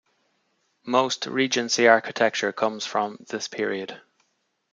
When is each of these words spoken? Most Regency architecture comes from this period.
Most 0.83 1.27
Regency 1.27 1.87
architecture 1.87 2.51
comes 2.51 2.87
from 2.87 3.23
this 3.29 3.47
period. 3.47 4.01